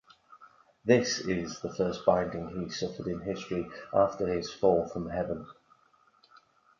This 0.83 1.19
is 1.19 1.59
the 1.59 1.71
first 1.75 2.07
binding 2.07 2.47
he 2.63 2.71
suffered 2.71 3.05
in 3.05 3.21
history 3.21 3.67
after 3.93 4.25
his 4.25 4.51
fall 4.51 4.89
from 4.89 5.09
heaven. 5.09 5.45